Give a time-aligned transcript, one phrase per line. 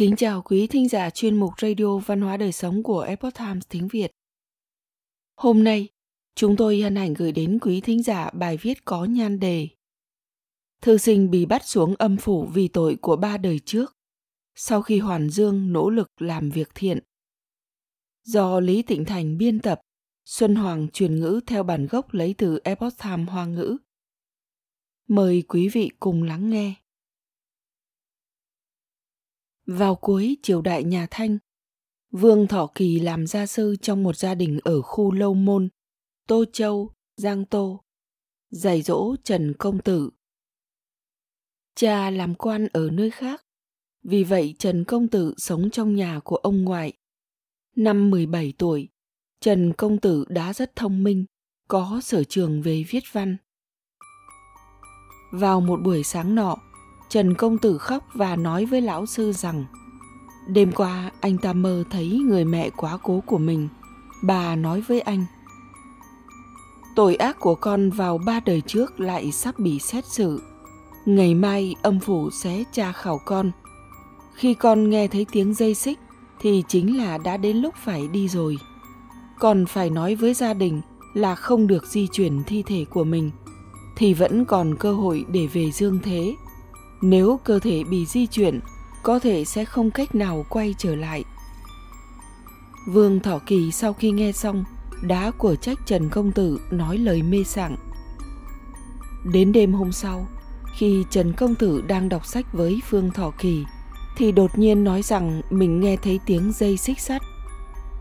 [0.00, 3.64] Kính chào quý thính giả chuyên mục Radio Văn hóa Đời Sống của Epoch Times
[3.68, 4.10] tiếng Việt.
[5.36, 5.88] Hôm nay,
[6.34, 9.68] chúng tôi hân hạnh gửi đến quý thính giả bài viết có nhan đề
[10.82, 13.96] Thư sinh bị bắt xuống âm phủ vì tội của ba đời trước,
[14.54, 16.98] sau khi Hoàn Dương nỗ lực làm việc thiện.
[18.24, 19.80] Do Lý Tịnh Thành biên tập,
[20.24, 23.76] Xuân Hoàng truyền ngữ theo bản gốc lấy từ Epoch Times Hoa ngữ.
[25.08, 26.74] Mời quý vị cùng lắng nghe.
[29.66, 31.38] Vào cuối triều đại nhà Thanh,
[32.10, 35.68] Vương Thọ Kỳ làm gia sư trong một gia đình ở khu Lâu Môn,
[36.26, 37.84] Tô Châu, Giang Tô,
[38.50, 40.10] dạy dỗ Trần Công Tử.
[41.74, 43.44] Cha làm quan ở nơi khác,
[44.02, 46.92] vì vậy Trần Công Tử sống trong nhà của ông ngoại.
[47.76, 48.88] Năm 17 tuổi,
[49.40, 51.24] Trần Công Tử đã rất thông minh,
[51.68, 53.36] có sở trường về viết văn.
[55.32, 56.56] Vào một buổi sáng nọ,
[57.10, 59.64] Trần Công Tử khóc và nói với lão sư rằng,
[60.48, 63.68] Đêm qua anh ta mơ thấy người mẹ quá cố của mình.
[64.22, 65.24] Bà nói với anh,
[66.96, 70.42] Tội ác của con vào ba đời trước lại sắp bị xét xử.
[71.06, 73.50] Ngày mai âm phủ sẽ tra khảo con.
[74.34, 75.98] Khi con nghe thấy tiếng dây xích
[76.40, 78.56] thì chính là đã đến lúc phải đi rồi.
[79.38, 80.80] Còn phải nói với gia đình
[81.14, 83.30] là không được di chuyển thi thể của mình,
[83.96, 86.34] thì vẫn còn cơ hội để về dương thế
[87.02, 88.60] nếu cơ thể bị di chuyển,
[89.02, 91.24] có thể sẽ không cách nào quay trở lại.
[92.86, 94.64] Vương thọ kỳ sau khi nghe xong
[95.02, 97.76] đã của trách trần công tử nói lời mê sảng.
[99.32, 100.26] Đến đêm hôm sau,
[100.76, 103.64] khi trần công tử đang đọc sách với phương thọ kỳ,
[104.16, 107.22] thì đột nhiên nói rằng mình nghe thấy tiếng dây xích sắt.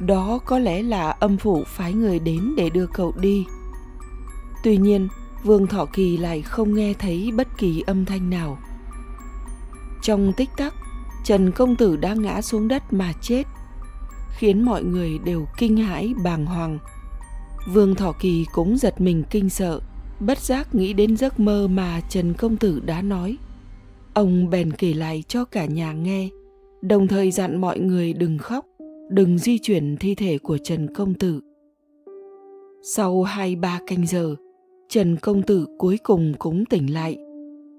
[0.00, 3.46] Đó có lẽ là âm phủ phái người đến để đưa cậu đi.
[4.64, 5.08] Tuy nhiên,
[5.44, 8.58] vương thọ kỳ lại không nghe thấy bất kỳ âm thanh nào
[10.02, 10.74] trong tích tắc,
[11.24, 13.42] Trần Công Tử đã ngã xuống đất mà chết,
[14.38, 16.78] khiến mọi người đều kinh hãi bàng hoàng.
[17.72, 19.80] Vương Thọ Kỳ cũng giật mình kinh sợ,
[20.20, 23.36] bất giác nghĩ đến giấc mơ mà Trần Công Tử đã nói.
[24.14, 26.28] Ông bèn kể lại cho cả nhà nghe,
[26.82, 28.66] đồng thời dặn mọi người đừng khóc,
[29.10, 31.40] đừng di chuyển thi thể của Trần Công Tử.
[32.82, 34.34] Sau hai ba canh giờ,
[34.88, 37.16] Trần Công Tử cuối cùng cũng tỉnh lại.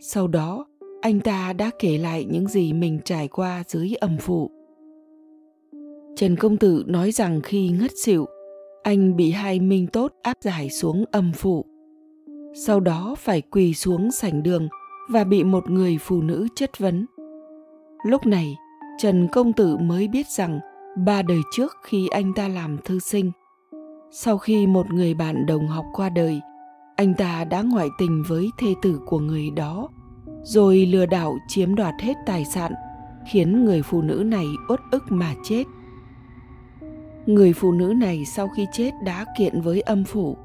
[0.00, 0.66] Sau đó,
[1.00, 4.50] anh ta đã kể lại những gì mình trải qua dưới âm phủ.
[6.16, 8.26] Trần Công Tử nói rằng khi ngất xỉu,
[8.82, 11.64] anh bị hai minh tốt áp giải xuống âm phủ.
[12.54, 14.68] Sau đó phải quỳ xuống sảnh đường
[15.10, 17.06] và bị một người phụ nữ chất vấn.
[18.06, 18.56] Lúc này,
[18.98, 20.60] Trần Công Tử mới biết rằng
[21.06, 23.32] ba đời trước khi anh ta làm thư sinh,
[24.10, 26.40] sau khi một người bạn đồng học qua đời,
[26.96, 29.88] anh ta đã ngoại tình với thê tử của người đó
[30.42, 32.72] rồi lừa đảo chiếm đoạt hết tài sản,
[33.30, 35.64] khiến người phụ nữ này uất ức mà chết.
[37.26, 40.36] Người phụ nữ này sau khi chết đã kiện với âm phủ.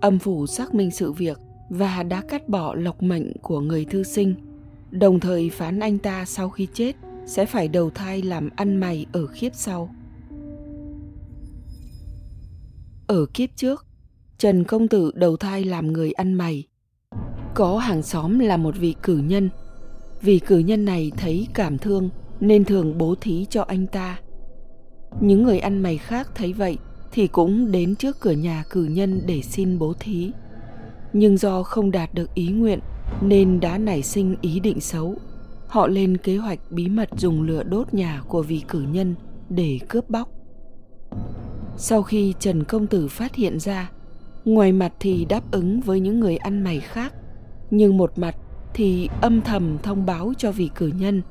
[0.00, 4.02] Âm phủ xác minh sự việc và đã cắt bỏ lộc mệnh của người thư
[4.02, 4.34] sinh.
[4.90, 9.06] Đồng thời phán anh ta sau khi chết sẽ phải đầu thai làm ăn mày
[9.12, 9.90] ở kiếp sau.
[13.06, 13.86] Ở kiếp trước,
[14.38, 16.64] trần công tử đầu thai làm người ăn mày
[17.56, 19.50] có hàng xóm là một vị cử nhân.
[20.22, 24.18] Vị cử nhân này thấy cảm thương, nên thường bố thí cho anh ta.
[25.20, 26.78] Những người ăn mày khác thấy vậy,
[27.12, 30.30] thì cũng đến trước cửa nhà cử nhân để xin bố thí.
[31.12, 32.78] Nhưng do không đạt được ý nguyện,
[33.22, 35.14] nên đã nảy sinh ý định xấu.
[35.68, 39.14] Họ lên kế hoạch bí mật dùng lửa đốt nhà của vị cử nhân
[39.48, 40.28] để cướp bóc.
[41.76, 43.90] Sau khi trần công tử phát hiện ra,
[44.44, 47.12] ngoài mặt thì đáp ứng với những người ăn mày khác
[47.70, 48.36] nhưng một mặt
[48.74, 51.22] thì âm thầm thông báo cho vị cử nhân.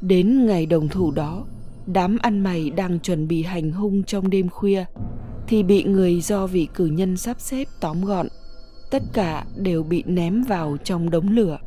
[0.00, 1.44] Đến ngày đồng thủ đó,
[1.86, 4.84] đám ăn mày đang chuẩn bị hành hung trong đêm khuya,
[5.46, 8.26] thì bị người do vị cử nhân sắp xếp tóm gọn,
[8.90, 11.58] tất cả đều bị ném vào trong đống lửa.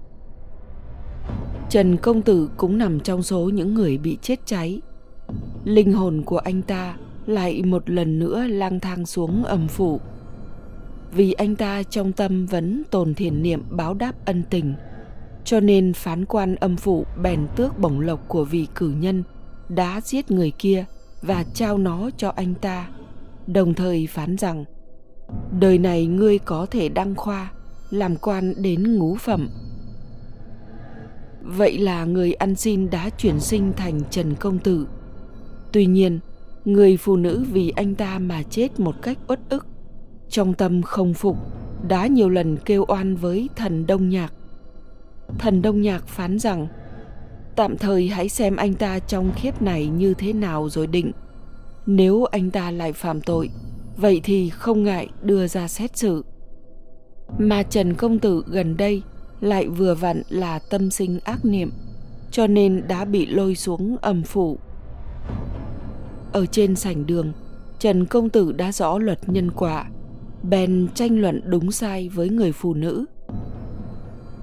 [1.70, 4.82] Trần công tử cũng nằm trong số những người bị chết cháy.
[5.64, 10.00] Linh hồn của anh ta lại một lần nữa lang thang xuống âm phủ
[11.16, 14.74] vì anh ta trong tâm vẫn tồn thiền niệm báo đáp ân tình.
[15.44, 19.24] Cho nên phán quan âm phụ bèn tước bổng lộc của vị cử nhân,
[19.70, 20.86] đã giết người kia
[21.22, 22.90] và trao nó cho anh ta.
[23.48, 24.66] Đồng thời phán rằng,
[25.60, 27.52] đời này ngươi có thể đăng khoa,
[27.90, 29.50] làm quan đến ngũ phẩm.
[31.42, 34.88] Vậy là người ăn xin đã chuyển sinh thành trần công tử.
[35.72, 36.20] Tuy nhiên,
[36.66, 39.66] người phụ nữ vì anh ta mà chết một cách uất ức
[40.34, 41.38] trong tâm không phục
[41.88, 44.34] đã nhiều lần kêu oan với thần đông nhạc
[45.40, 46.68] thần đông nhạc phán rằng
[47.56, 51.12] Tạm thời hãy xem anh ta trong kiếp này như thế nào rồi định.
[51.86, 53.50] Nếu anh ta lại phạm tội,
[53.98, 56.26] vậy thì không ngại đưa ra xét xử.
[57.38, 59.02] Mà Trần Công Tử gần đây
[59.42, 61.72] lại vừa vặn là tâm sinh ác niệm,
[62.32, 64.58] cho nên đã bị lôi xuống âm phủ.
[66.32, 67.32] Ở trên sảnh đường,
[67.80, 69.86] Trần Công Tử đã rõ luật nhân quả,
[70.44, 73.06] bèn tranh luận đúng sai với người phụ nữ.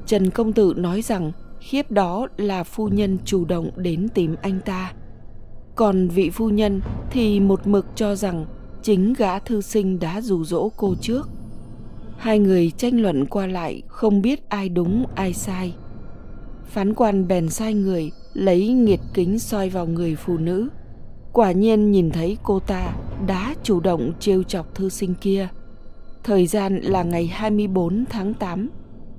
[0.06, 4.60] Trần Công Tử nói rằng khiếp đó là phu nhân chủ động đến tìm anh
[4.64, 4.92] ta.
[5.74, 6.80] Còn vị phu nhân
[7.10, 8.46] thì một mực cho rằng
[8.82, 11.28] chính gã thư sinh đã rủ rỗ cô trước.
[12.16, 15.74] Hai người tranh luận qua lại không biết ai đúng, ai sai.
[16.66, 20.68] Phán quan bèn sai người, lấy nghiệt kính soi vào người phụ nữ.
[21.32, 22.94] Quả nhiên nhìn thấy cô ta
[23.26, 25.48] đã chủ động trêu chọc thư sinh kia.
[26.24, 28.70] Thời gian là ngày 24 tháng 8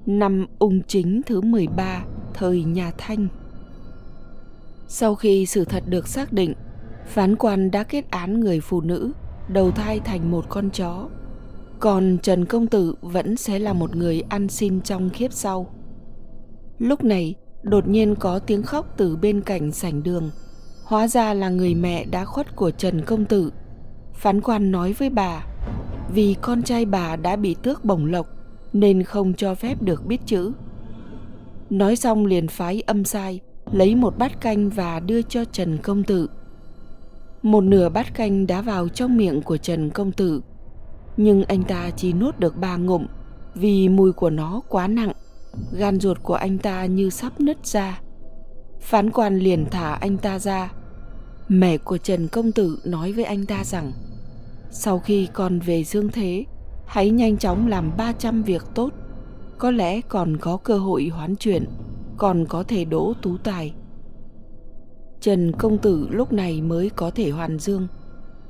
[0.06, 2.03] năm ung chính thứ 13
[2.33, 3.27] thời nhà Thanh.
[4.88, 6.53] Sau khi sự thật được xác định,
[7.06, 9.12] phán quan đã kết án người phụ nữ
[9.48, 11.09] đầu thai thành một con chó.
[11.80, 15.74] Còn Trần Công Tử vẫn sẽ là một người ăn xin trong kiếp sau.
[16.77, 20.30] Lúc này, đột nhiên có tiếng khóc từ bên cạnh sảnh đường.
[20.86, 23.51] Hóa ra là người mẹ đã khuất của Trần Công Tử.
[24.13, 25.45] Phán quan nói với bà,
[26.13, 28.28] vì con trai bà đã bị tước bổng lộc
[28.74, 30.52] nên không cho phép được biết chữ.
[31.69, 33.40] Nói xong liền phái âm sai,
[33.72, 36.30] lấy một bát canh và đưa cho Trần Công Tử.
[37.42, 40.42] Một nửa bát canh đã vào trong miệng của Trần Công Tử,
[41.18, 43.06] nhưng anh ta chỉ nuốt được ba ngụm
[43.56, 45.12] vì mùi của nó quá nặng,
[45.72, 48.02] gan ruột của anh ta như sắp nứt ra.
[48.81, 50.72] Phán quan liền thả anh ta ra.
[51.48, 53.92] Mẹ của Trần Công Tử nói với anh ta rằng,
[54.71, 56.45] sau khi con về dương thế,
[56.85, 58.94] hãy nhanh chóng làm 300 việc tốt
[59.62, 61.65] có lẽ còn có cơ hội hoán chuyển,
[62.18, 63.73] còn có thể đỗ tú tài.
[65.21, 67.88] Trần công tử lúc này mới có thể hoàn dương.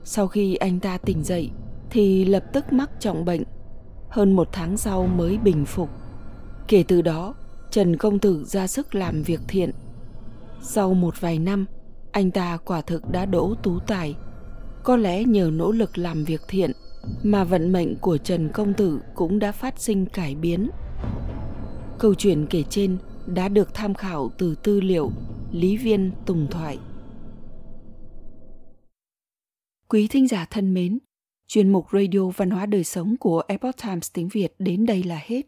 [0.03, 1.49] Sau khi anh ta tỉnh dậy
[1.89, 3.43] thì lập tức mắc trọng bệnh,
[4.09, 5.89] hơn một tháng sau mới bình phục.
[6.67, 7.35] Kể từ đó,
[7.71, 9.71] Trần công tử ra sức làm việc thiện.
[10.61, 11.65] Sau một vài năm,
[12.11, 14.15] anh ta quả thực đã đỗ tú tài.
[14.83, 16.71] Có lẽ nhờ nỗ lực làm việc thiện
[17.23, 20.69] mà vận mệnh của Trần công tử cũng đã phát sinh cải biến.
[21.99, 22.97] Câu chuyện kể trên
[23.27, 25.11] đã được tham khảo từ tư liệu
[25.51, 26.79] Lý Viên Tùng Thoại.
[29.87, 30.99] Quý thính giả thân mến,
[31.47, 35.19] chuyên mục Radio Văn hóa Đời Sống của Epoch Times tiếng Việt đến đây là
[35.23, 35.41] hết.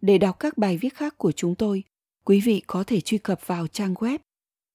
[0.00, 1.82] Để đọc các bài viết khác của chúng tôi,
[2.24, 4.18] quý vị có thể truy cập vào trang web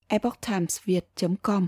[0.07, 1.67] epochtimesviet.com.